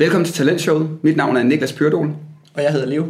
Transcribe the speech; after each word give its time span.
Velkommen 0.00 0.24
til 0.24 0.34
Talentshowet. 0.34 0.90
Mit 1.02 1.16
navn 1.16 1.36
er 1.36 1.42
Niklas 1.42 1.72
Pyrdol. 1.72 2.12
Og 2.54 2.62
jeg 2.62 2.72
hedder 2.72 2.86
Leo. 2.86 3.06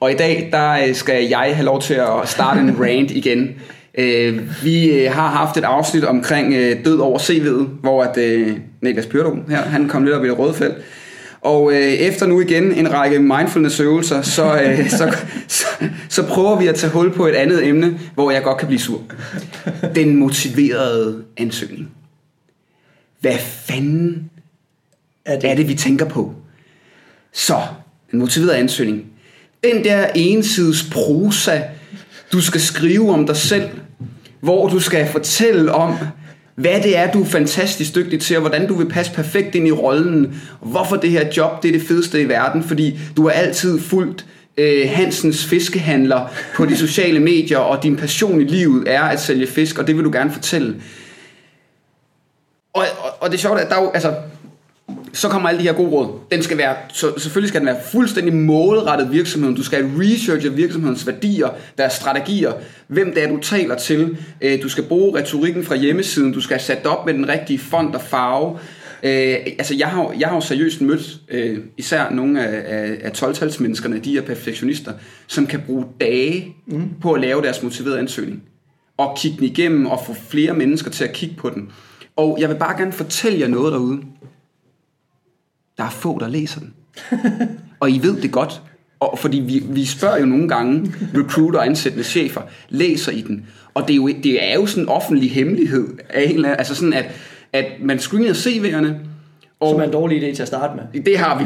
Og 0.00 0.12
i 0.12 0.14
dag 0.14 0.48
der 0.52 0.70
øh, 0.88 0.94
skal 0.94 1.24
jeg 1.24 1.52
have 1.54 1.64
lov 1.64 1.80
til 1.80 1.94
at 1.94 2.28
starte 2.28 2.60
en 2.60 2.80
rant 2.80 3.10
igen. 3.10 3.54
Øh, 3.98 4.64
vi 4.64 4.90
øh, 4.90 5.12
har 5.12 5.28
haft 5.28 5.56
et 5.56 5.64
afsnit 5.64 6.04
omkring 6.04 6.54
død 6.84 6.98
over 6.98 7.18
CV'et, 7.18 7.80
hvor 7.80 8.02
at 8.02 8.18
Niklas 8.82 9.06
Pyrdol 9.06 9.38
her, 9.48 9.62
han 9.62 9.88
kom 9.88 10.04
lidt 10.04 10.14
op 10.16 10.24
i 10.24 10.28
det 10.28 10.38
røde 10.38 10.54
felt. 10.54 10.74
Og 11.40 11.72
øh, 11.72 11.78
efter 11.78 12.26
nu 12.26 12.40
igen 12.40 12.72
en 12.72 12.92
række 12.92 13.18
mindfulness-øvelser, 13.18 14.22
så, 14.22 14.60
øh, 14.60 14.90
så, 14.90 15.16
så, 15.48 15.66
så 16.08 16.26
prøver 16.26 16.58
vi 16.58 16.66
at 16.66 16.74
tage 16.74 16.92
hul 16.92 17.12
på 17.12 17.26
et 17.26 17.34
andet 17.34 17.66
emne, 17.66 17.98
hvor 18.14 18.30
jeg 18.30 18.42
godt 18.42 18.58
kan 18.58 18.66
blive 18.66 18.80
sur. 18.80 19.00
Den 19.94 20.16
motiverede 20.16 21.22
ansøgning. 21.36 21.90
Hvad 23.20 23.38
fanden 23.38 24.30
er 25.26 25.40
det, 25.40 25.50
er 25.50 25.54
det 25.54 25.68
vi 25.68 25.74
tænker 25.74 26.08
på? 26.08 26.34
Så, 27.32 27.60
en 28.12 28.18
motiveret 28.18 28.50
ansøgning. 28.50 29.04
Den 29.64 29.84
der 29.84 30.06
ensides 30.14 30.90
prosa, 30.92 31.60
du 32.32 32.40
skal 32.40 32.60
skrive 32.60 33.10
om 33.10 33.26
dig 33.26 33.36
selv, 33.36 33.68
hvor 34.40 34.68
du 34.68 34.80
skal 34.80 35.06
fortælle 35.06 35.72
om, 35.72 35.94
hvad 36.54 36.80
det 36.82 36.96
er, 36.96 37.12
du 37.12 37.22
er 37.22 37.26
fantastisk 37.26 37.94
dygtig 37.94 38.20
til, 38.20 38.36
og 38.36 38.40
hvordan 38.40 38.68
du 38.68 38.74
vil 38.74 38.88
passe 38.88 39.12
perfekt 39.12 39.54
ind 39.54 39.68
i 39.68 39.72
rollen, 39.72 40.42
hvorfor 40.62 40.96
det 40.96 41.10
her 41.10 41.26
job 41.36 41.62
det 41.62 41.68
er 41.68 41.72
det 41.72 41.88
fedeste 41.88 42.22
i 42.22 42.28
verden, 42.28 42.62
fordi 42.62 42.98
du 43.16 43.28
har 43.28 43.30
altid 43.30 43.80
fulgt 43.80 44.26
øh, 44.56 44.90
Hansens 44.90 45.44
fiskehandler 45.44 46.32
på 46.54 46.66
de 46.66 46.76
sociale 46.76 47.20
medier, 47.20 47.58
og 47.58 47.82
din 47.82 47.96
passion 47.96 48.40
i 48.40 48.44
livet 48.44 48.84
er 48.86 49.02
at 49.02 49.20
sælge 49.20 49.46
fisk, 49.46 49.78
og 49.78 49.86
det 49.86 49.96
vil 49.96 50.04
du 50.04 50.10
gerne 50.12 50.32
fortælle. 50.32 50.76
Og, 52.74 52.84
og, 52.98 53.10
og 53.20 53.30
det 53.30 53.36
er 53.36 53.40
sjovt, 53.40 53.60
at 53.60 53.68
der 53.68 53.76
er 53.76 53.82
jo, 53.82 53.90
altså, 53.90 54.14
så 55.16 55.28
kommer 55.28 55.48
alle 55.48 55.58
de 55.58 55.64
her 55.64 55.72
gode 55.72 55.90
råd. 55.90 56.18
Den 56.30 56.42
skal 56.42 56.58
være, 56.58 56.76
så, 56.92 57.12
selvfølgelig 57.18 57.48
skal 57.48 57.60
den 57.60 57.66
være 57.66 57.80
fuldstændig 57.92 58.34
målrettet 58.34 59.12
virksomheden. 59.12 59.56
Du 59.56 59.62
skal 59.62 59.84
researche 59.98 60.52
virksomhedens 60.52 61.06
værdier, 61.06 61.48
deres 61.78 61.92
strategier, 61.92 62.52
hvem 62.88 63.14
det 63.14 63.22
er, 63.24 63.28
du 63.28 63.40
taler 63.40 63.74
til. 63.74 64.18
Øh, 64.40 64.62
du 64.62 64.68
skal 64.68 64.84
bruge 64.84 65.18
retorikken 65.18 65.64
fra 65.64 65.76
hjemmesiden. 65.76 66.32
Du 66.32 66.40
skal 66.40 66.60
sætte 66.60 66.86
op 66.86 67.06
med 67.06 67.14
den 67.14 67.28
rigtige 67.28 67.58
font 67.58 67.94
og 67.94 68.00
farve. 68.00 68.58
Øh, 69.02 69.36
altså 69.58 69.74
jeg 69.74 69.88
har, 69.88 70.14
jeg 70.18 70.28
har 70.28 70.34
jo 70.34 70.40
seriøst 70.40 70.80
mødt 70.80 71.20
øh, 71.30 71.58
især 71.76 72.10
nogle 72.10 72.46
af, 72.46 72.78
af, 72.78 72.98
af 73.02 73.10
12-talsmenneskerne, 73.10 73.98
de 73.98 74.18
er 74.18 74.22
perfektionister, 74.22 74.92
som 75.26 75.46
kan 75.46 75.62
bruge 75.66 75.84
dage 76.00 76.56
mm. 76.66 76.88
på 77.02 77.12
at 77.12 77.20
lave 77.20 77.42
deres 77.42 77.62
motiverede 77.62 77.98
ansøgning. 77.98 78.42
Og 78.96 79.16
kigge 79.16 79.36
den 79.36 79.46
igennem 79.46 79.86
og 79.86 80.00
få 80.06 80.14
flere 80.28 80.54
mennesker 80.54 80.90
til 80.90 81.04
at 81.04 81.12
kigge 81.12 81.34
på 81.36 81.50
den. 81.50 81.70
Og 82.16 82.36
jeg 82.40 82.48
vil 82.48 82.54
bare 82.54 82.78
gerne 82.78 82.92
fortælle 82.92 83.40
jer 83.40 83.48
noget 83.48 83.72
derude 83.72 84.00
der 85.78 85.84
er 85.84 85.90
få, 85.90 86.18
der 86.18 86.28
læser 86.28 86.60
den. 86.60 86.74
og 87.80 87.90
I 87.90 87.98
ved 88.02 88.22
det 88.22 88.32
godt. 88.32 88.62
Og 89.00 89.18
fordi 89.18 89.38
vi, 89.38 89.62
vi 89.68 89.84
spørger 89.84 90.18
jo 90.18 90.26
nogle 90.26 90.48
gange 90.48 90.94
recruiter 91.14 91.58
og 91.58 91.66
ansættende 91.66 92.04
chefer, 92.04 92.40
læser 92.68 93.12
I 93.12 93.20
den? 93.20 93.46
Og 93.74 93.82
det 93.88 93.92
er 93.92 93.96
jo, 93.96 94.08
det 94.08 94.50
er 94.50 94.54
jo 94.54 94.66
sådan 94.66 94.82
en 94.82 94.88
offentlig 94.88 95.30
hemmelighed. 95.30 95.88
Af 96.08 96.22
en 96.22 96.34
eller 96.34 96.48
anden, 96.48 96.58
altså 96.58 96.74
sådan, 96.74 96.92
at, 96.92 97.04
at 97.52 97.66
man 97.82 97.98
screener 97.98 98.32
CV'erne, 98.32 99.06
og, 99.60 99.70
Som 99.70 99.80
er 99.80 99.84
en 99.84 99.92
dårlig 99.92 100.22
idé 100.22 100.34
til 100.34 100.42
at 100.42 100.48
starte 100.48 100.72
med. 100.76 101.02
Det 101.02 101.18
har 101.18 101.38
vi. 101.38 101.44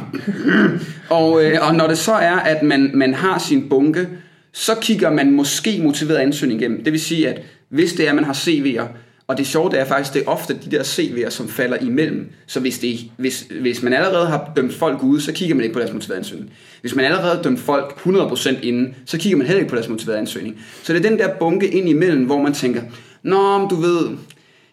og, 1.11 1.44
øh, 1.44 1.59
og 1.69 1.75
når 1.75 1.87
det 1.87 1.98
så 1.98 2.12
er, 2.12 2.37
at 2.37 2.62
man, 2.62 2.91
man 2.94 3.15
har 3.15 3.39
sin 3.39 3.69
bunke, 3.69 4.09
så 4.53 4.75
kigger 4.81 5.11
man 5.11 5.31
måske 5.31 5.81
motiveret 5.83 6.19
ansøgning 6.19 6.61
igennem. 6.61 6.84
Det 6.84 6.92
vil 6.92 7.00
sige, 7.00 7.28
at 7.28 7.42
hvis 7.69 7.92
det 7.92 8.05
er, 8.05 8.09
at 8.09 8.15
man 8.15 8.25
har 8.25 8.33
CV'er, 8.33 8.87
og 9.31 9.39
det 9.39 9.47
sjove 9.47 9.70
det 9.70 9.81
er 9.81 9.84
faktisk, 9.84 10.14
det 10.14 10.23
er 10.23 10.27
ofte 10.27 10.59
de 10.64 10.70
der 10.70 10.83
CV'er, 10.83 11.31
som 11.31 11.48
falder 11.48 11.77
imellem. 11.77 12.33
Så 12.47 12.60
hvis, 12.60 12.78
det, 12.78 13.00
hvis, 13.16 13.47
hvis 13.60 13.82
man 13.82 13.93
allerede 13.93 14.27
har 14.27 14.53
dømt 14.56 14.75
folk 14.75 15.03
ude, 15.03 15.21
så 15.21 15.32
kigger 15.32 15.54
man 15.54 15.65
ikke 15.65 15.75
på 15.75 15.81
deres 15.81 15.93
motiverede 15.93 16.19
ansøgning. 16.19 16.53
Hvis 16.81 16.94
man 16.94 17.04
allerede 17.04 17.37
har 17.37 17.43
dømt 17.43 17.60
folk 17.60 18.00
100% 18.06 18.60
inden, 18.62 18.94
så 19.06 19.19
kigger 19.19 19.38
man 19.38 19.47
heller 19.47 19.60
ikke 19.60 19.71
på 19.71 19.77
deres 19.77 19.88
motiverede 19.88 20.21
ansøgning. 20.21 20.60
Så 20.82 20.93
det 20.93 21.04
er 21.04 21.09
den 21.09 21.19
der 21.19 21.34
bunke 21.38 21.69
ind 21.69 21.88
imellem, 21.88 22.25
hvor 22.25 22.43
man 22.43 22.54
tænker, 22.54 22.82
Nå, 23.22 23.69
du 23.69 23.75
ved, 23.77 24.09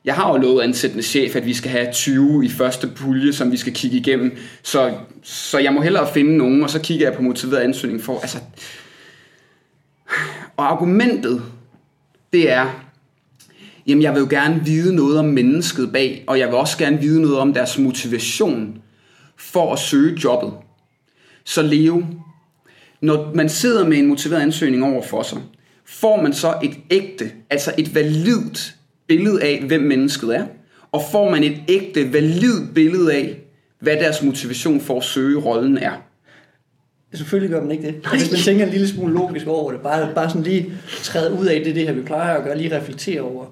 jeg 0.05 0.15
har 0.15 0.31
jo 0.31 0.37
lovet 0.37 0.61
ansættende 0.61 1.03
chef, 1.03 1.35
at 1.35 1.45
vi 1.45 1.53
skal 1.53 1.71
have 1.71 1.93
20 1.93 2.45
i 2.45 2.49
første 2.49 2.87
pulje, 2.87 3.33
som 3.33 3.51
vi 3.51 3.57
skal 3.57 3.73
kigge 3.73 3.97
igennem. 3.97 4.37
Så, 4.63 4.93
så 5.23 5.59
jeg 5.59 5.73
må 5.73 5.81
hellere 5.81 6.13
finde 6.13 6.37
nogen, 6.37 6.63
og 6.63 6.69
så 6.69 6.81
kigger 6.81 7.07
jeg 7.07 7.15
på 7.15 7.21
motiveret 7.21 7.61
ansøgning 7.61 8.03
for. 8.03 8.19
Altså, 8.19 8.37
og 10.57 10.71
argumentet, 10.71 11.41
det 12.33 12.51
er, 12.51 12.86
jamen 13.87 14.03
jeg 14.03 14.13
vil 14.13 14.19
jo 14.19 14.27
gerne 14.29 14.61
vide 14.65 14.95
noget 14.95 15.19
om 15.19 15.25
mennesket 15.25 15.91
bag, 15.91 16.23
og 16.27 16.39
jeg 16.39 16.47
vil 16.47 16.55
også 16.55 16.77
gerne 16.77 16.99
vide 16.99 17.21
noget 17.21 17.37
om 17.37 17.53
deres 17.53 17.77
motivation 17.77 18.77
for 19.37 19.73
at 19.73 19.79
søge 19.79 20.19
jobbet. 20.23 20.51
Så 21.45 21.61
Leo, 21.61 22.03
når 23.01 23.31
man 23.35 23.49
sidder 23.49 23.87
med 23.87 23.97
en 23.97 24.07
motiveret 24.07 24.41
ansøgning 24.41 24.83
over 24.83 25.01
for 25.01 25.23
sig, 25.23 25.37
får 25.85 26.21
man 26.21 26.33
så 26.33 26.53
et 26.63 26.77
ægte, 26.89 27.31
altså 27.49 27.73
et 27.77 27.95
validt 27.95 28.75
billede 29.07 29.43
af, 29.43 29.63
hvem 29.67 29.81
mennesket 29.81 30.35
er, 30.35 30.45
og 30.91 31.01
får 31.11 31.29
man 31.31 31.43
et 31.43 31.57
ægte, 31.67 32.13
validt 32.13 32.73
billede 32.73 33.13
af, 33.13 33.39
hvad 33.79 33.93
deres 33.93 34.23
motivation 34.23 34.81
for 34.81 34.97
at 34.97 35.03
søge 35.03 35.39
rollen 35.39 35.77
er. 35.77 35.91
Selvfølgelig 37.13 37.51
gør 37.51 37.61
man 37.61 37.71
ikke 37.71 37.87
det. 37.87 37.95
Hvis 38.11 38.31
man 38.31 38.39
tænker 38.39 38.65
en 38.65 38.71
lille 38.71 38.87
smule 38.87 39.13
logisk 39.13 39.47
over 39.47 39.71
det, 39.71 39.81
bare, 39.81 40.09
bare 40.15 40.29
sådan 40.29 40.43
lige 40.43 40.71
træde 41.03 41.39
ud 41.39 41.45
af 41.45 41.61
det, 41.65 41.75
det 41.75 41.83
her 41.87 41.93
vi 41.93 42.01
plejer 42.01 42.37
at 42.37 42.43
gøre, 42.43 42.57
lige 42.57 42.77
reflektere 42.77 43.21
over, 43.21 43.45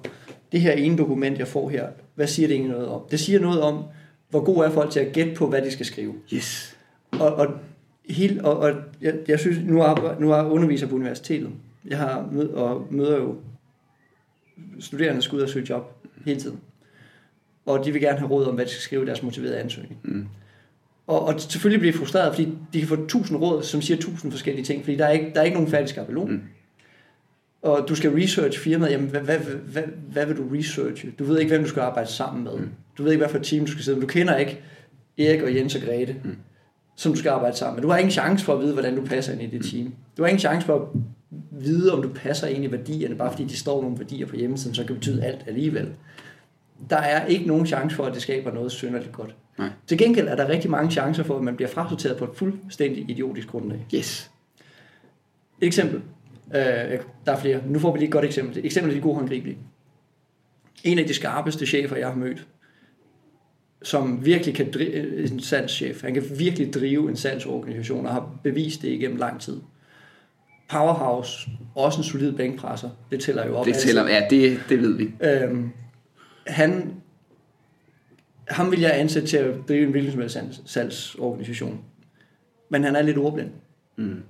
det 0.52 0.60
her 0.60 0.72
ene 0.72 0.98
dokument, 0.98 1.38
jeg 1.38 1.48
får 1.48 1.68
her, 1.68 1.88
hvad 2.14 2.26
siger 2.26 2.48
det 2.48 2.54
egentlig 2.54 2.72
noget 2.72 2.88
om? 2.88 3.02
Det 3.10 3.20
siger 3.20 3.40
noget 3.40 3.62
om, 3.62 3.84
hvor 4.30 4.44
god 4.44 4.64
er 4.64 4.70
folk 4.70 4.90
til 4.90 5.00
at 5.00 5.12
gætte 5.12 5.34
på, 5.34 5.48
hvad 5.48 5.62
de 5.62 5.70
skal 5.70 5.86
skrive. 5.86 6.14
Yes. 6.32 6.76
Og, 7.10 7.34
og, 7.34 7.46
helt, 8.08 8.42
og, 8.42 8.58
og 8.58 8.72
jeg, 9.00 9.14
jeg 9.28 9.40
synes, 9.40 9.58
nu 9.64 9.80
er, 9.80 10.16
nu 10.20 10.32
er 10.32 10.42
underviser 10.42 10.86
på 10.86 10.94
universitetet. 10.94 11.50
Jeg 11.86 11.98
har 11.98 12.28
mød, 12.32 12.48
og 12.48 12.86
møder 12.90 13.16
jo 13.16 13.36
studerende, 14.80 15.14
der 15.14 15.20
skal 15.20 15.36
ud 15.36 15.42
og 15.42 15.48
søge 15.48 15.66
job 15.68 16.06
hele 16.24 16.40
tiden. 16.40 16.60
Og 17.66 17.84
de 17.84 17.92
vil 17.92 18.00
gerne 18.00 18.18
have 18.18 18.30
råd 18.30 18.46
om, 18.46 18.54
hvad 18.54 18.64
de 18.64 18.70
skal 18.70 18.82
skrive 18.82 19.02
i 19.02 19.06
deres 19.06 19.22
motiverede 19.22 19.58
ansøgning. 19.58 19.98
Mm. 20.02 20.26
Og, 21.06 21.20
og 21.20 21.40
selvfølgelig 21.40 21.80
bliver 21.80 21.92
frustreret, 21.92 22.34
fordi 22.34 22.52
de 22.72 22.78
kan 22.78 22.88
få 22.88 23.06
tusind 23.06 23.38
råd, 23.38 23.62
som 23.62 23.82
siger 23.82 24.00
tusind 24.00 24.32
forskellige 24.32 24.64
ting, 24.64 24.84
fordi 24.84 24.96
der 24.96 25.06
er 25.06 25.10
ikke, 25.10 25.30
der 25.34 25.40
er 25.40 25.44
ikke 25.44 25.56
nogen 25.56 25.70
færdig 25.70 25.88
skabelon. 25.88 26.32
Mm 26.32 26.42
og 27.66 27.88
du 27.88 27.94
skal 27.94 28.10
research 28.10 28.58
firmaet, 28.58 28.92
jamen 28.92 29.08
hvad, 29.08 29.20
hvad, 29.20 29.38
hvad, 29.38 29.82
hvad 30.12 30.26
vil 30.26 30.36
du 30.36 30.48
researche? 30.54 31.12
Du 31.18 31.24
ved 31.24 31.38
ikke, 31.38 31.50
hvem 31.50 31.62
du 31.62 31.68
skal 31.68 31.80
arbejde 31.80 32.10
sammen 32.10 32.44
med. 32.44 32.56
Mm. 32.56 32.68
Du 32.98 33.02
ved 33.02 33.12
ikke, 33.12 33.20
hvad 33.20 33.30
for 33.30 33.38
et 33.38 33.44
team 33.44 33.64
du 33.64 33.70
skal 33.70 33.84
sidde 33.84 33.98
med. 33.98 34.06
Du 34.06 34.12
kender 34.12 34.36
ikke 34.36 34.60
Erik 35.18 35.42
og 35.42 35.54
Jens 35.54 35.74
og 35.74 35.82
Grete, 35.82 36.16
mm. 36.24 36.36
som 36.96 37.12
du 37.12 37.18
skal 37.18 37.30
arbejde 37.30 37.56
sammen 37.56 37.76
med. 37.76 37.82
Du 37.82 37.88
har 37.88 37.98
ingen 37.98 38.10
chance 38.10 38.44
for 38.44 38.54
at 38.54 38.60
vide, 38.60 38.72
hvordan 38.72 38.96
du 38.96 39.04
passer 39.04 39.32
ind 39.32 39.42
i 39.42 39.46
det 39.46 39.60
mm. 39.60 39.70
team. 39.70 39.94
Du 40.16 40.22
har 40.22 40.28
ingen 40.28 40.40
chance 40.40 40.66
for 40.66 40.74
at 40.74 40.88
vide, 41.50 41.92
om 41.92 42.02
du 42.02 42.08
passer 42.08 42.46
ind 42.46 42.64
i 42.64 42.72
værdierne, 42.72 43.14
bare 43.14 43.30
fordi 43.30 43.44
de 43.44 43.56
står 43.56 43.82
nogle 43.82 43.98
værdier 43.98 44.26
på 44.26 44.36
hjemmesiden, 44.36 44.74
så 44.74 44.82
kan 44.82 44.88
det 44.88 44.96
betyde 44.96 45.24
alt 45.24 45.44
alligevel. 45.46 45.88
Der 46.90 46.96
er 46.96 47.26
ikke 47.26 47.46
nogen 47.46 47.66
chance 47.66 47.96
for, 47.96 48.04
at 48.04 48.14
det 48.14 48.22
skaber 48.22 48.52
noget 48.52 48.72
synderligt 48.72 49.12
godt. 49.12 49.34
Nej. 49.58 49.68
Til 49.86 49.98
gengæld 49.98 50.28
er 50.28 50.36
der 50.36 50.48
rigtig 50.48 50.70
mange 50.70 50.90
chancer 50.90 51.22
for, 51.22 51.36
at 51.36 51.44
man 51.44 51.56
bliver 51.56 51.68
frasorteret 51.68 52.16
på 52.16 52.24
et 52.24 52.30
fuldstændig 52.34 53.10
idiotisk 53.10 53.48
grundlag. 53.48 53.86
Yes. 53.94 54.30
Eksempel. 55.60 56.02
Øh, 56.54 57.00
der 57.26 57.32
er 57.32 57.36
flere. 57.36 57.60
Nu 57.66 57.78
får 57.78 57.92
vi 57.92 57.98
lige 57.98 58.06
et 58.06 58.12
godt 58.12 58.24
eksempel. 58.24 58.66
Eksempel 58.66 58.92
er 58.92 58.96
de 58.96 59.02
gode 59.02 59.14
håndgribelige. 59.14 59.58
En 60.84 60.98
af 60.98 61.06
de 61.06 61.14
skarpeste 61.14 61.66
chefer, 61.66 61.96
jeg 61.96 62.08
har 62.08 62.14
mødt, 62.14 62.46
som 63.82 64.24
virkelig 64.24 64.54
kan 64.54 64.70
drive 64.72 65.30
en 65.30 65.40
salgschef. 65.40 66.02
Han 66.02 66.14
kan 66.14 66.24
virkelig 66.38 66.72
drive 66.72 67.10
en 67.10 67.16
salgsorganisation 67.16 68.06
og 68.06 68.12
har 68.12 68.38
bevist 68.42 68.82
det 68.82 68.88
igennem 68.88 69.16
lang 69.16 69.40
tid. 69.40 69.60
Powerhouse, 70.70 71.48
også 71.74 71.98
en 72.00 72.04
solid 72.04 72.32
bænkpresser. 72.32 72.90
Det 73.10 73.20
tæller 73.20 73.46
jo 73.46 73.56
op. 73.56 73.66
Det 73.66 73.74
tæller, 73.74 74.08
ja, 74.08 74.26
det, 74.30 74.60
det 74.68 74.80
ved 74.80 74.96
vi. 74.96 75.10
Øhm, 75.20 75.70
han, 76.46 76.94
ham 78.48 78.70
vil 78.70 78.80
jeg 78.80 78.98
ansætte 79.00 79.28
til 79.28 79.36
at 79.36 79.54
drive 79.68 79.82
en 79.82 79.90
hvilken 79.90 80.28
som 80.28 80.52
salgsorganisation. 80.66 81.80
Men 82.68 82.84
han 82.84 82.96
er 82.96 83.02
lidt 83.02 83.18
ordblind. 83.18 83.50
Mm 83.96 84.22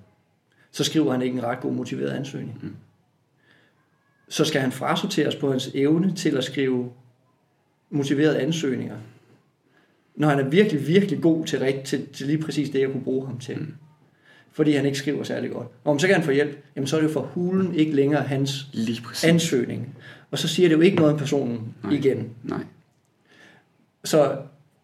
så 0.77 0.85
skriver 0.85 1.13
han 1.13 1.23
ikke 1.23 1.39
en 1.39 1.45
ret 1.45 1.61
god 1.61 1.73
motiveret 1.73 2.11
ansøgning. 2.11 2.59
Mm. 2.63 2.77
Så 4.29 4.45
skal 4.45 4.61
han 4.61 4.73
frasorteres 4.73 5.37
på 5.37 5.51
hans 5.51 5.71
evne 5.75 6.15
til 6.15 6.37
at 6.37 6.45
skrive 6.45 6.93
motiverede 7.91 8.41
ansøgninger. 8.41 8.97
Når 10.17 10.29
han 10.29 10.39
er 10.39 10.49
virkelig, 10.49 10.87
virkelig 10.87 11.23
god 11.23 11.45
til, 11.45 11.83
til, 11.85 12.07
til 12.07 12.27
lige 12.27 12.39
præcis 12.39 12.71
det, 12.71 12.81
jeg 12.81 12.91
kunne 12.93 13.05
bruge 13.05 13.27
ham 13.27 13.39
til. 13.39 13.59
Mm. 13.59 13.75
Fordi 14.53 14.73
han 14.73 14.87
ikke 14.87 14.99
skriver 14.99 15.23
særlig 15.23 15.51
godt. 15.51 15.69
Og 15.85 15.93
om 15.93 15.99
så 15.99 16.07
kan 16.07 16.17
han 16.17 16.25
få 16.25 16.31
hjælp, 16.31 16.59
jamen 16.77 16.87
så 16.87 16.97
er 16.97 17.01
det 17.01 17.09
jo 17.09 17.13
for 17.13 17.21
hulen 17.21 17.75
ikke 17.75 17.93
længere 17.93 18.23
hans 18.23 18.69
lige 18.73 19.03
ansøgning. 19.25 19.97
Og 20.31 20.39
så 20.39 20.49
siger 20.49 20.69
det 20.69 20.77
jo 20.77 20.81
ikke 20.81 20.97
noget 20.97 21.13
om 21.13 21.19
personen 21.19 21.75
Nej. 21.83 21.93
igen. 21.93 22.31
Nej. 22.43 22.65
Så 24.05 24.37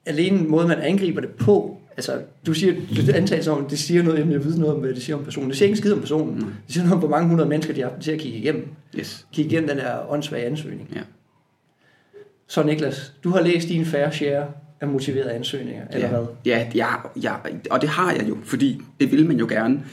alene 0.06 0.44
måde, 0.48 0.68
man 0.68 0.78
angriber 0.78 1.20
det 1.20 1.30
på, 1.30 1.81
altså, 1.96 2.20
du 2.46 2.54
siger, 2.54 2.72
du 2.72 3.12
antager 3.14 3.42
som, 3.42 3.66
det 3.68 3.78
siger 3.78 4.02
noget, 4.02 4.18
jeg 4.18 4.44
ved 4.44 4.58
noget 4.58 4.74
om, 4.74 4.80
hvad 4.80 4.94
det 4.94 5.02
siger 5.02 5.16
om 5.16 5.24
personen. 5.24 5.50
Det 5.50 5.58
siger 5.58 5.66
ikke 5.66 5.78
skid 5.78 5.92
om 5.92 6.00
personen. 6.00 6.34
Mm. 6.34 6.44
Det 6.44 6.74
siger 6.74 6.84
noget 6.84 6.94
om, 6.94 6.98
hvor 6.98 7.08
mange 7.08 7.28
hundrede 7.28 7.48
mennesker, 7.48 7.74
de 7.74 7.80
har 7.80 7.92
til 8.00 8.10
at 8.10 8.18
kigge 8.18 8.38
igennem. 8.38 8.68
Yes. 8.98 9.26
Kigge 9.32 9.50
igennem 9.50 9.68
den 9.68 9.78
der 9.78 10.10
åndssvage 10.10 10.46
ansøgning. 10.46 10.90
Ja. 10.94 11.00
Så 12.46 12.62
Niklas, 12.62 13.12
du 13.24 13.30
har 13.30 13.40
læst 13.40 13.68
din 13.68 13.84
fair 13.86 14.10
share 14.10 14.46
af 14.80 14.88
motiverede 14.88 15.32
ansøgninger, 15.32 15.82
eller 15.90 16.08
ja. 16.08 16.16
hvad? 16.16 16.26
Ja, 16.44 16.66
ja, 16.74 16.86
ja, 17.22 17.34
og 17.70 17.80
det 17.80 17.88
har 17.88 18.12
jeg 18.12 18.28
jo, 18.28 18.36
fordi 18.44 18.80
det 19.00 19.12
vil 19.12 19.26
man 19.26 19.38
jo 19.38 19.46
gerne. 19.46 19.84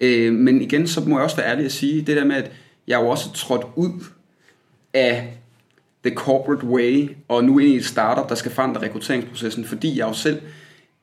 Øh, 0.00 0.32
men 0.32 0.62
igen, 0.62 0.86
så 0.86 1.00
må 1.00 1.16
jeg 1.16 1.24
også 1.24 1.36
være 1.36 1.46
ærlig 1.46 1.64
at 1.64 1.72
sige, 1.72 2.02
det 2.02 2.16
der 2.16 2.24
med, 2.24 2.36
at 2.36 2.50
jeg 2.86 3.00
jo 3.00 3.08
også 3.08 3.32
trådt 3.32 3.66
ud 3.76 4.04
af 4.94 5.38
the 6.04 6.14
corporate 6.14 6.66
way, 6.66 7.10
og 7.28 7.44
nu 7.44 7.58
ind 7.58 7.68
i 7.68 7.76
et 7.76 7.84
startup, 7.84 8.28
der 8.28 8.34
skal 8.34 8.50
forandre 8.50 8.82
rekrutteringsprocessen, 8.82 9.64
fordi 9.64 9.98
jeg 9.98 10.08
jo 10.08 10.12
selv, 10.12 10.40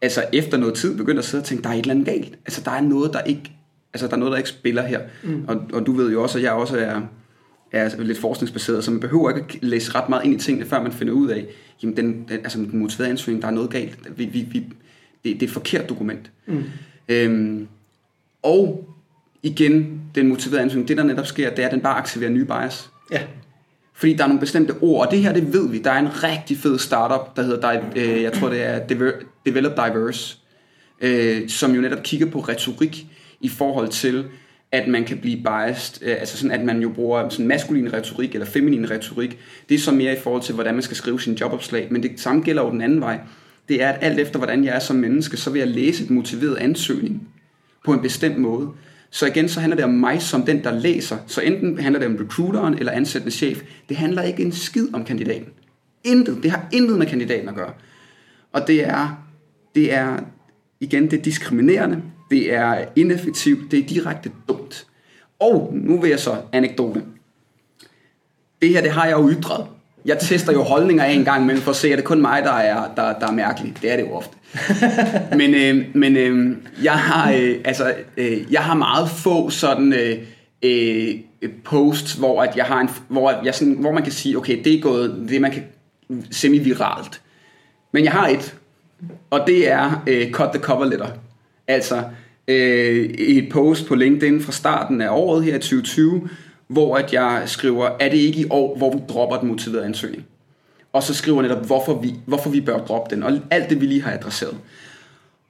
altså 0.06 0.26
efter 0.34 0.58
noget 0.58 0.76
tid, 0.76 0.98
begyndte 0.98 1.20
at 1.20 1.26
sidde 1.26 1.42
og 1.42 1.46
tænke, 1.46 1.64
der 1.64 1.70
er 1.70 1.74
et 1.74 1.80
eller 1.80 1.94
andet 1.94 2.06
galt. 2.06 2.38
Altså 2.46 2.62
der 2.66 2.72
er 2.72 2.82
noget, 2.82 3.14
der 3.14 3.22
ikke, 3.22 3.52
altså 3.94 4.08
der 4.08 4.14
er 4.14 4.18
noget, 4.18 4.32
der 4.32 4.38
ikke 4.38 4.50
spiller 4.50 4.82
her. 4.82 5.00
Mm. 5.24 5.46
Og, 5.48 5.62
og 5.74 5.86
du 5.86 5.92
ved 5.92 6.12
jo 6.12 6.24
også, 6.24 6.38
at 6.38 6.44
jeg 6.44 6.52
også 6.52 6.78
er, 6.78 7.02
er 7.72 8.04
lidt 8.04 8.18
forskningsbaseret, 8.18 8.84
så 8.84 8.92
man 8.92 9.00
behøver 9.00 9.30
ikke 9.30 9.60
at 9.62 9.64
læse 9.64 9.96
ret 9.96 10.10
meget 10.10 10.26
ind 10.26 10.36
i 10.36 10.38
tingene, 10.38 10.66
før 10.66 10.84
man 10.84 10.92
finder 10.92 11.14
ud 11.14 11.28
af, 11.28 11.46
jamen 11.84 11.98
den, 11.98 12.26
den, 12.30 12.40
altså 12.44 12.58
den 12.58 12.78
motiverede 12.80 13.12
ansøgning, 13.12 13.42
der 13.42 13.48
er 13.48 13.52
noget 13.52 13.70
galt. 13.70 14.18
Vi, 14.18 14.26
vi, 14.26 14.48
vi, 14.52 14.60
det, 14.60 14.74
det 15.24 15.42
er 15.42 15.48
et 15.48 15.52
forkert 15.52 15.90
dokument. 15.90 16.32
Mm. 16.46 16.64
Øhm, 17.10 17.68
og 18.44 18.90
igen, 19.44 20.02
den 20.16 20.28
motiverede 20.28 20.64
ansøgning, 20.64 20.88
det 20.88 20.98
der 20.98 21.04
netop 21.04 21.28
sker, 21.28 21.50
det 21.50 21.64
er, 21.64 21.68
at 21.68 21.74
den 21.74 21.82
bare 21.82 21.98
aktiverer 21.98 22.32
nye 22.32 22.46
bias. 22.46 22.90
Ja. 23.12 23.22
Fordi 23.96 24.14
der 24.14 24.24
er 24.24 24.28
nogle 24.28 24.40
bestemte 24.40 24.74
ord, 24.82 25.06
og 25.06 25.12
det 25.12 25.24
her, 25.24 25.34
det 25.34 25.54
ved 25.54 25.70
vi. 25.70 25.80
Der 25.80 25.92
er 25.92 26.00
en 26.00 26.24
rigtig 26.24 26.58
fed 26.58 26.80
startup, 26.80 27.36
der 27.36 27.44
hedder, 27.44 27.82
øh, 27.96 28.22
jeg 28.22 28.34
tror 28.34 28.50
det 28.50 28.64
er 28.64 28.80
Develop 29.46 29.72
Diverse, 29.72 30.38
øh, 31.02 31.50
som 31.50 31.76
jo 31.76 31.82
netop 31.82 32.04
kigger 32.04 32.32
på 32.32 32.40
retorik 32.40 33.06
i 33.42 33.50
forhold 33.50 33.88
til, 33.88 34.26
at 34.72 34.88
man 34.88 35.04
kan 35.04 35.18
blive 35.18 35.44
biased, 35.44 36.08
øh, 36.08 36.16
altså 36.20 36.38
sådan, 36.38 36.52
at 36.52 36.66
man 36.66 36.82
jo 36.82 36.90
bruger 36.90 37.30
sådan 37.30 37.48
maskulin 37.48 37.94
retorik 37.94 38.34
eller 38.34 38.46
feminin 38.46 38.92
retorik. 38.92 39.40
Det 39.70 39.76
er 39.76 39.80
så 39.80 39.92
mere 39.92 40.14
i 40.14 40.20
forhold 40.20 40.42
til, 40.42 40.56
hvordan 40.56 40.74
man 40.74 40.84
skal 40.84 40.98
skrive 40.98 41.22
sin 41.22 41.34
jobopslag, 41.34 41.88
men 41.92 42.04
det 42.04 42.20
samme 42.20 42.42
gælder 42.42 42.64
jo 42.64 42.72
den 42.72 42.82
anden 42.82 43.02
vej. 43.02 43.20
Det 43.70 43.84
er, 43.84 43.90
at 43.90 44.00
alt 44.02 44.20
efter, 44.20 44.38
hvordan 44.38 44.64
jeg 44.64 44.76
er 44.76 44.80
som 44.80 44.96
menneske, 44.96 45.38
så 45.38 45.50
vil 45.50 45.60
jeg 45.60 45.68
læse 45.68 46.04
et 46.04 46.10
motiveret 46.10 46.56
ansøgning 46.56 47.28
på 47.86 47.94
en 47.94 48.02
bestemt 48.02 48.38
måde. 48.38 48.70
Så 49.10 49.26
igen, 49.26 49.50
så 49.50 49.60
handler 49.60 49.76
det 49.76 49.86
om 49.86 49.92
mig 49.92 50.22
som 50.22 50.44
den, 50.44 50.64
der 50.64 50.80
læser. 50.80 51.18
Så 51.28 51.42
enten 51.42 51.80
handler 51.80 52.00
det 52.00 52.08
om 52.08 52.16
recruiteren 52.16 52.74
eller 52.74 52.92
ansættende 52.92 53.36
chef. 53.36 53.62
Det 53.90 53.98
handler 53.98 54.22
ikke 54.22 54.44
en 54.44 54.52
skid 54.52 54.88
om 54.94 55.06
kandidaten. 55.06 55.48
Intet. 56.04 56.44
Det 56.44 56.52
har 56.52 56.68
intet 56.74 56.98
med 56.98 57.06
kandidaten 57.06 57.50
at 57.50 57.56
gøre. 57.56 57.74
Og 58.52 58.68
det 58.68 58.88
er, 58.88 59.26
det 59.76 59.94
er 59.94 60.20
igen, 60.80 61.12
det 61.12 61.20
er 61.20 61.24
diskriminerende, 61.24 62.02
det 62.32 62.54
er 62.54 62.86
ineffektivt, 62.96 63.72
det 63.72 63.80
er 63.80 63.88
direkte 63.88 64.32
dumt. 64.48 64.88
Og 65.40 65.74
nu 65.74 66.02
vil 66.02 66.10
jeg 66.10 66.20
så 66.20 66.42
anekdote. 66.52 67.04
Det 68.62 68.70
her, 68.70 68.82
det 68.82 68.92
har 68.92 69.06
jeg 69.06 69.18
jo 69.18 69.30
ytret. 69.30 69.68
Jeg 70.06 70.20
tester 70.20 70.54
jo 70.54 70.62
holdninger 70.62 71.04
af 71.04 71.12
en 71.12 71.26
gang 71.26 71.44
imellem 71.44 71.64
for 71.64 71.72
at 71.72 71.78
se, 71.78 71.88
at 71.92 71.98
det 71.98 72.06
kun 72.06 72.22
mig, 72.22 72.44
der 72.44 72.52
er, 72.52 72.94
der, 72.96 73.20
der 73.20 73.28
er 73.28 73.32
mærkelig. 73.32 73.74
Det 73.82 73.92
er 73.92 73.96
det 73.96 74.04
jo 74.04 74.12
ofte. 74.12 74.38
men 75.40 75.54
øh, 75.54 75.86
men 75.94 76.18
øh, 76.18 76.58
jeg, 76.84 76.94
har, 76.94 77.32
øh, 77.32 77.56
altså, 77.66 77.94
øh, 78.18 78.54
jeg 78.54 78.64
har 78.64 78.74
meget 78.74 79.10
få 79.10 79.50
sådan 79.50 79.94
øh, 79.94 80.18
øh, 80.64 81.16
posts, 81.64 82.14
hvor, 82.14 82.42
at 82.42 82.56
jeg 82.56 82.66
har 82.66 82.82
en, 82.82 82.90
hvor, 83.08 83.42
jeg 83.46 83.56
sådan, 83.56 83.74
hvor 83.74 83.92
man 83.92 84.04
kan 84.04 84.12
sige, 84.12 84.38
okay, 84.38 84.64
det 84.64 84.74
er 84.74 84.82
gået, 84.82 85.26
det 85.30 85.42
man 85.42 85.52
kan 85.52 85.64
semi-viralt. 86.32 87.22
Men 87.92 88.04
jeg 88.04 88.12
har 88.12 88.28
et, 88.28 88.56
og 89.30 89.40
det 89.48 89.72
er 89.72 90.04
øh, 90.08 90.32
cut 90.32 90.50
the 90.54 90.62
cover 90.62 90.86
letter. 90.86 91.08
Altså 91.68 92.04
øh, 92.48 93.06
et 93.06 93.50
post 93.50 93.88
på 93.88 93.96
LinkedIn 93.96 94.42
fra 94.42 94.52
starten 94.52 95.02
af 95.02 95.10
året 95.10 95.44
her 95.44 95.56
i 95.56 95.60
2020, 95.60 96.30
hvor 96.68 96.96
at 96.96 97.14
jeg 97.14 97.44
skriver, 97.46 97.90
er 98.00 98.10
det 98.10 98.18
ikke 98.18 98.40
i 98.40 98.46
år, 98.50 98.78
hvor 98.78 98.92
vi 98.94 99.00
dropper 99.10 99.38
den 99.38 99.48
motiverede 99.48 99.86
ansøgning? 99.86 100.26
Og 100.94 101.04
så 101.04 101.14
skriver 101.14 101.42
jeg 101.42 101.50
netop, 101.50 101.66
hvorfor 101.66 102.00
vi, 102.00 102.16
hvorfor 102.26 102.50
vi 102.50 102.62
bør 102.62 102.78
droppe 102.78 103.16
den, 103.16 103.24
og 103.24 103.32
alt 103.52 103.70
det, 103.70 103.82
vi 103.82 103.86
lige 103.86 104.02
har 104.02 104.14
adresseret. 104.14 104.58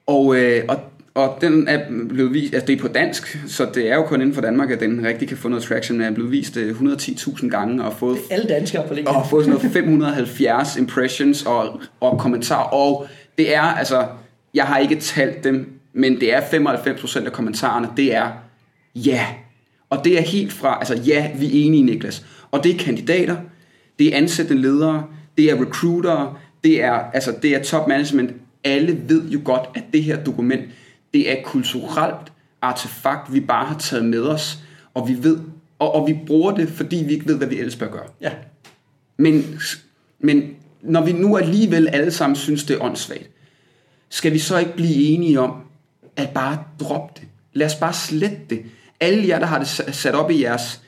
Og, 0.07 0.35
øh, 0.35 0.63
og, 0.67 0.79
og 1.15 1.37
den 1.41 1.67
er 1.67 1.89
blevet 2.09 2.33
vist, 2.33 2.53
altså 2.53 2.67
det 2.67 2.77
er 2.77 2.81
på 2.81 2.87
dansk, 2.87 3.39
så 3.47 3.67
det 3.73 3.91
er 3.91 3.95
jo 3.95 4.03
kun 4.03 4.21
inden 4.21 4.35
for 4.35 4.41
Danmark, 4.41 4.71
at 4.71 4.79
den 4.79 5.05
rigtig 5.05 5.27
kan 5.27 5.37
få 5.37 5.47
noget 5.47 5.63
traction, 5.63 5.97
men 5.97 6.07
er 6.07 6.11
blevet 6.11 6.31
vist 6.31 6.57
110.000 6.57 7.45
øh, 7.45 7.51
gange, 7.51 7.83
og 7.83 7.93
fået, 7.93 8.17
Alle 8.31 8.49
danskere 8.49 8.87
på 8.87 8.93
LinkedIn. 8.93 9.17
og 9.17 9.27
fået 9.27 9.45
sådan 9.45 9.59
noget 9.59 9.73
570 9.73 10.77
impressions 10.77 11.45
og, 11.45 11.81
og 11.99 12.19
kommentarer, 12.19 12.69
og 12.69 13.07
det 13.37 13.55
er, 13.55 13.61
altså, 13.61 14.07
jeg 14.53 14.65
har 14.65 14.77
ikke 14.77 14.95
talt 14.95 15.43
dem, 15.43 15.79
men 15.93 16.19
det 16.19 16.33
er 16.33 16.41
95% 16.41 17.25
af 17.25 17.31
kommentarerne, 17.31 17.89
det 17.97 18.15
er 18.15 18.31
ja. 18.95 19.25
Og 19.89 20.03
det 20.03 20.17
er 20.17 20.21
helt 20.21 20.53
fra, 20.53 20.77
altså 20.79 20.95
ja, 20.95 21.31
vi 21.39 21.45
er 21.45 21.65
enige, 21.65 21.83
Niklas. 21.83 22.25
Og 22.51 22.63
det 22.63 22.75
er 22.75 22.77
kandidater, 22.77 23.37
det 23.99 24.13
er 24.13 24.17
ansættende 24.17 24.61
ledere, 24.61 25.03
det 25.37 25.51
er 25.51 25.61
recruitere, 25.61 26.35
det 26.63 26.83
er, 26.83 26.93
altså, 26.93 27.35
det 27.41 27.55
er 27.55 27.63
top 27.63 27.87
management. 27.87 28.31
Alle 28.63 29.01
ved 29.07 29.29
jo 29.29 29.41
godt, 29.43 29.69
at 29.75 29.83
det 29.93 30.03
her 30.03 30.23
dokument, 30.23 30.63
det 31.13 31.31
er 31.31 31.43
kulturelt 31.43 32.31
artefakt, 32.61 33.33
vi 33.33 33.39
bare 33.39 33.65
har 33.65 33.77
taget 33.77 34.05
med 34.05 34.21
os, 34.21 34.59
og 34.93 35.07
vi 35.07 35.23
ved, 35.23 35.39
og, 35.79 35.95
og 35.95 36.07
vi 36.07 36.19
bruger 36.27 36.51
det, 36.51 36.69
fordi 36.69 37.03
vi 37.07 37.13
ikke 37.13 37.27
ved, 37.27 37.37
hvad 37.37 37.47
vi 37.47 37.59
ellers 37.59 37.75
bør 37.75 37.91
gøre. 37.91 38.07
Ja. 38.21 38.31
Men, 39.17 39.59
men 40.19 40.55
når 40.81 41.05
vi 41.05 41.11
nu 41.11 41.37
alligevel 41.37 41.87
alle 41.87 42.11
sammen 42.11 42.35
synes, 42.35 42.63
det 42.63 42.75
er 42.75 42.83
åndssvagt, 42.83 43.29
skal 44.09 44.33
vi 44.33 44.39
så 44.39 44.57
ikke 44.57 44.75
blive 44.75 44.95
enige 44.95 45.39
om, 45.39 45.61
at 46.15 46.29
bare 46.29 46.63
droppe 46.79 47.13
det? 47.19 47.27
Lad 47.53 47.67
os 47.67 47.75
bare 47.75 47.93
slette 47.93 48.37
det. 48.49 48.61
Alle 48.99 49.27
jer, 49.27 49.39
der 49.39 49.45
har 49.45 49.59
det 49.59 49.67
sat 49.95 50.15
op 50.15 50.31
i 50.31 50.43
jeres 50.43 50.81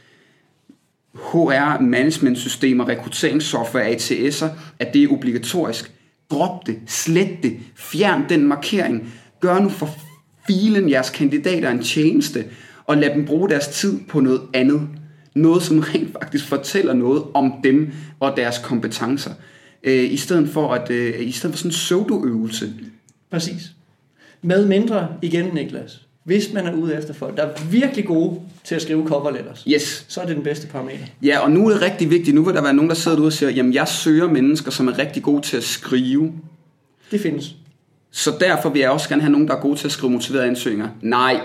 HR 1.15 1.81
management 1.81 2.38
systemer, 2.38 2.88
rekrutteringssoftware, 2.88 3.95
ATS'er, 3.95 4.48
at 4.80 4.94
det 4.94 5.04
er 5.04 5.07
obligatorisk. 5.12 5.92
Drop 6.31 6.68
det, 6.68 6.80
slet 6.88 7.44
det, 7.44 7.59
fjern 7.75 8.30
den 8.30 8.48
markering. 8.48 9.13
Gør 9.39 9.59
nu 9.59 9.69
for 9.69 9.89
filen 10.48 10.89
jeres 10.89 11.09
kandidater 11.09 11.69
en 11.69 11.83
tjeneste, 11.83 12.45
og 12.86 12.98
lad 12.98 13.15
dem 13.15 13.25
bruge 13.25 13.50
deres 13.50 13.68
tid 13.68 14.00
på 14.09 14.19
noget 14.19 14.42
andet. 14.54 14.81
Noget, 15.36 15.63
som 15.63 15.80
rent 15.80 16.12
faktisk 16.12 16.48
fortæller 16.48 16.94
noget 16.94 17.24
om 17.33 17.54
dem 17.63 17.92
og 18.19 18.38
deres 18.38 18.57
kompetencer. 18.57 19.31
Øh, 19.83 20.13
I 20.13 20.18
stedet 20.18 20.50
for 20.50 20.74
at 20.74 20.92
øh, 20.92 21.27
i 21.27 21.31
stedet 21.31 21.54
for 21.54 21.57
sådan 21.57 21.69
en 21.69 21.74
pseudoøvelse. 21.74 22.74
Præcis. 23.31 23.71
Med 24.42 24.65
mindre, 24.65 25.07
igen 25.21 25.45
Niklas, 25.54 26.06
hvis 26.27 26.53
man 26.53 26.68
er 26.68 26.74
ude 26.74 26.97
efter 26.97 27.13
folk, 27.13 27.38
der 27.38 27.44
er 27.44 27.50
virkelig 27.71 28.06
gode 28.06 28.39
til 28.63 28.75
at 28.75 28.81
skrive 28.81 29.07
cover 29.07 29.31
letters, 29.31 29.65
Yes. 29.74 30.06
så 30.07 30.21
er 30.21 30.25
det 30.25 30.35
den 30.35 30.44
bedste 30.44 30.68
parameter. 30.68 31.06
Ja, 31.24 31.39
og 31.39 31.51
nu 31.51 31.68
er 31.68 31.73
det 31.73 31.81
rigtig 31.81 32.09
vigtigt. 32.09 32.35
Nu 32.35 32.44
vil 32.44 32.56
der 32.56 32.61
være 32.61 32.73
nogen, 32.73 32.90
der 32.90 32.95
sidder 32.95 33.18
derude 33.18 33.28
og 33.30 33.33
siger, 33.33 33.49
jamen 33.49 33.73
jeg 33.73 33.87
søger 33.87 34.28
mennesker, 34.31 34.71
som 34.71 34.87
er 34.87 34.97
rigtig 34.99 35.23
gode 35.23 35.42
til 35.42 35.57
at 35.57 35.63
skrive. 35.63 36.31
Det 37.11 37.21
findes. 37.21 37.56
Så 38.11 38.31
derfor 38.40 38.69
vil 38.69 38.80
jeg 38.80 38.90
også 38.90 39.09
gerne 39.09 39.21
have 39.21 39.31
nogen, 39.31 39.47
der 39.47 39.56
er 39.56 39.59
gode 39.61 39.75
til 39.78 39.87
at 39.87 39.92
skrive 39.92 40.11
motiverede 40.11 40.47
ansøgninger. 40.47 40.90
Nej. 41.01 41.40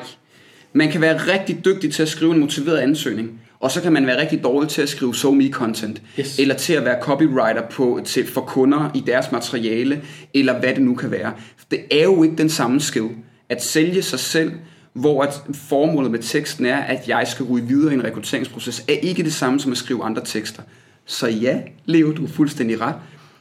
Man 0.72 0.90
kan 0.90 1.00
være 1.00 1.16
rigtig 1.16 1.64
dygtig 1.64 1.92
til 1.92 2.02
at 2.02 2.08
skrive 2.08 2.34
en 2.34 2.40
motiveret 2.40 2.76
ansøgning, 2.78 3.40
og 3.60 3.70
så 3.70 3.80
kan 3.80 3.92
man 3.92 4.06
være 4.06 4.20
rigtig 4.20 4.42
dårlig 4.44 4.68
til 4.70 4.82
at 4.82 4.88
skrive 4.88 5.14
so 5.14 5.30
me 5.30 5.48
content, 5.50 6.02
Yes. 6.20 6.38
eller 6.38 6.54
til 6.54 6.72
at 6.72 6.84
være 6.84 7.02
copywriter 7.02 7.62
på, 7.70 8.00
til, 8.04 8.26
for 8.26 8.40
kunder 8.40 8.90
i 8.94 9.02
deres 9.06 9.32
materiale, 9.32 10.02
eller 10.34 10.58
hvad 10.60 10.74
det 10.74 10.82
nu 10.82 10.94
kan 10.94 11.10
være. 11.10 11.32
Det 11.70 11.80
er 11.90 12.02
jo 12.02 12.22
ikke 12.22 12.36
den 12.36 12.48
samme 12.50 12.80
skill. 12.80 13.08
At 13.48 13.64
sælge 13.64 14.02
sig 14.02 14.18
selv, 14.18 14.52
hvor 14.92 15.22
at 15.22 15.42
formålet 15.54 16.10
med 16.10 16.18
teksten 16.18 16.66
er, 16.66 16.76
at 16.76 17.08
jeg 17.08 17.26
skal 17.28 17.46
ryge 17.46 17.66
videre 17.66 17.92
i 17.92 17.94
en 17.94 18.04
rekrutteringsproces, 18.04 18.84
er 18.88 18.92
ikke 18.92 19.22
det 19.22 19.34
samme 19.34 19.60
som 19.60 19.72
at 19.72 19.78
skrive 19.78 20.04
andre 20.04 20.22
tekster. 20.24 20.62
Så 21.06 21.28
ja, 21.28 21.60
Leo, 21.84 22.12
du 22.12 22.24
er 22.24 22.28
fuldstændig 22.28 22.80
ret. 22.80 22.94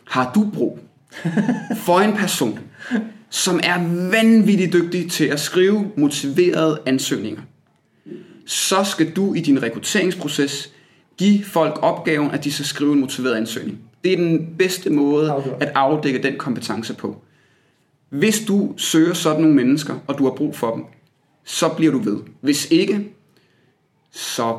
Har 0.08 0.32
du 0.36 0.52
brug 0.54 0.80
for 1.86 2.00
en 2.00 2.14
person, 2.14 2.60
som 3.30 3.60
er 3.64 4.08
vanvittigt 4.12 4.74
dygtig 4.74 5.12
til 5.12 5.26
at 5.26 5.40
skrive 5.40 5.92
motiverede 5.98 6.82
ansøgninger, 6.86 7.42
så 8.46 8.84
skal 8.84 9.12
du 9.12 9.34
i 9.34 9.40
din 9.40 9.64
rekrutteringsproces 9.64 10.72
give 11.18 11.44
folk 11.44 11.80
opgaven, 11.82 12.32
at 12.32 12.44
de 12.44 12.52
skal 12.52 12.66
skrive 12.66 12.94
en 12.94 13.00
motiveret 13.00 13.36
ansøgning. 13.36 13.80
Det 14.04 14.14
er 14.14 14.18
den 14.18 14.56
bedste 14.58 14.90
måde 14.90 15.44
at 15.60 15.72
afdække 15.76 16.24
den 16.24 16.38
kompetence 16.38 16.94
på. 16.94 17.22
Hvis 18.10 18.40
du 18.48 18.74
søger 18.78 19.14
sådan 19.14 19.42
nogle 19.42 19.56
mennesker, 19.56 19.96
og 20.08 20.18
du 20.18 20.24
har 20.24 20.32
brug 20.32 20.56
for 20.56 20.76
dem, 20.76 20.84
så 21.52 21.70
bliver 21.70 21.92
du 21.92 21.98
ved. 22.00 22.18
Hvis 22.42 22.68
ikke, 22.72 23.08
så... 24.12 24.58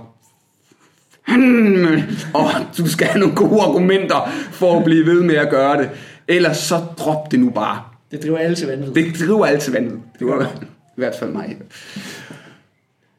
Og 2.34 2.50
du 2.78 2.88
skal 2.88 3.06
have 3.06 3.20
nogle 3.20 3.36
gode 3.36 3.62
argumenter 3.62 4.30
for 4.52 4.78
at 4.78 4.84
blive 4.84 5.06
ved 5.06 5.22
med 5.22 5.34
at 5.34 5.50
gøre 5.50 5.82
det. 5.82 5.90
Ellers 6.28 6.56
så 6.56 6.76
drop 6.76 7.30
det 7.30 7.40
nu 7.40 7.50
bare. 7.50 7.82
Det 8.10 8.22
driver 8.22 8.38
alle 8.38 8.56
til 8.56 8.66
vanvid. 8.66 8.94
Det 8.94 9.18
driver 9.18 9.46
altid 9.46 9.72
vandet. 9.72 10.00
Det 10.18 10.26
var 10.26 10.52
i 10.62 10.96
hvert 10.96 11.14
fald 11.18 11.30
mig. 11.30 11.56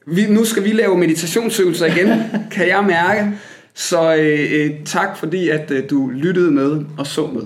Vi, 0.08 0.28
nu 0.28 0.46
skal 0.46 0.64
vi 0.64 0.72
lave 0.72 0.98
meditationsøvelser 0.98 1.86
igen, 1.86 2.10
kan 2.52 2.68
jeg 2.68 2.84
mærke. 2.84 3.32
Så 3.74 4.16
øh, 4.16 4.50
øh, 4.52 4.72
tak 4.86 5.18
fordi, 5.18 5.50
at 5.50 5.72
øh, 5.72 5.90
du 5.90 6.10
lyttede 6.10 6.52
med 6.52 6.86
og 6.98 7.08
så 7.08 7.28
med. 7.28 7.44